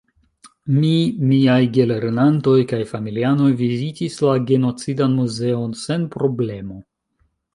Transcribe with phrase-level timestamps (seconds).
[0.75, 0.91] Mi,
[1.31, 6.83] miaj gelernantoj kaj familianoj vizitis la "Genocidan Muzeon" sen problemo.